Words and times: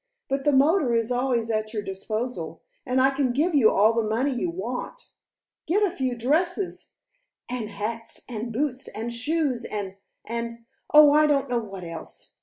But 0.29 0.45
the 0.45 0.51
motor 0.51 0.95
is 0.95 1.11
always 1.11 1.51
at 1.51 1.73
your 1.75 1.83
disposal, 1.83 2.63
and 2.87 2.99
I 2.99 3.11
can 3.11 3.33
give 3.33 3.53
you 3.53 3.69
all 3.69 3.93
the 3.93 4.01
money 4.09 4.33
you 4.33 4.49
want. 4.49 5.09
Get 5.67 5.83
a 5.83 5.95
few 5.95 6.17
dresses" 6.17 6.93
"And 7.51 7.69
hats, 7.69 8.25
and 8.27 8.51
boots, 8.51 8.87
and 8.87 9.13
shoes, 9.13 9.63
and 9.63 9.97
and 10.25 10.65
oh, 10.91 11.11
I 11.13 11.27
don't 11.27 11.51
know 11.51 11.59
what 11.61 11.83
else. 11.83 12.33